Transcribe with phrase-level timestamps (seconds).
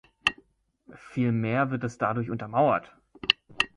[1.11, 2.91] Vielmehr wird das dadurch untermauert.